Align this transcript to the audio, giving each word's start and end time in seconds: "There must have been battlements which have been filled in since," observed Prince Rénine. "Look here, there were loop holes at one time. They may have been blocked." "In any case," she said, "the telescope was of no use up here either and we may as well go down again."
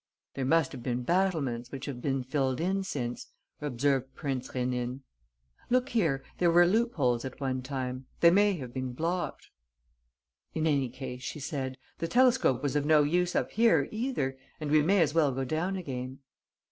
"There 0.33 0.45
must 0.45 0.71
have 0.71 0.81
been 0.81 1.03
battlements 1.03 1.71
which 1.71 1.85
have 1.85 2.01
been 2.01 2.23
filled 2.23 2.59
in 2.59 2.83
since," 2.83 3.27
observed 3.61 4.15
Prince 4.15 4.47
Rénine. 4.49 5.01
"Look 5.69 5.89
here, 5.89 6.23
there 6.39 6.49
were 6.49 6.65
loop 6.65 6.95
holes 6.95 7.23
at 7.23 7.39
one 7.39 7.61
time. 7.61 8.07
They 8.19 8.31
may 8.31 8.53
have 8.53 8.73
been 8.73 8.93
blocked." 8.93 9.51
"In 10.55 10.65
any 10.65 10.89
case," 10.89 11.21
she 11.21 11.39
said, 11.39 11.77
"the 11.99 12.07
telescope 12.07 12.63
was 12.63 12.75
of 12.75 12.83
no 12.83 13.03
use 13.03 13.35
up 13.35 13.51
here 13.51 13.87
either 13.91 14.39
and 14.59 14.71
we 14.71 14.81
may 14.81 15.01
as 15.03 15.13
well 15.13 15.31
go 15.31 15.45
down 15.45 15.75
again." 15.75 16.17